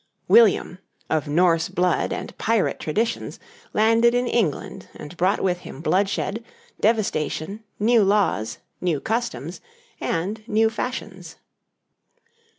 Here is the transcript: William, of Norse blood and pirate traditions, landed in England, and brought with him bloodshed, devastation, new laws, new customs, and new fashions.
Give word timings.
William, 0.27 0.79
of 1.11 1.27
Norse 1.27 1.69
blood 1.69 2.11
and 2.11 2.35
pirate 2.39 2.79
traditions, 2.79 3.39
landed 3.71 4.15
in 4.15 4.25
England, 4.25 4.87
and 4.95 5.15
brought 5.15 5.41
with 5.41 5.59
him 5.59 5.79
bloodshed, 5.79 6.43
devastation, 6.79 7.63
new 7.79 8.01
laws, 8.03 8.57
new 8.81 8.99
customs, 8.99 9.61
and 9.99 10.43
new 10.47 10.71
fashions. 10.71 11.35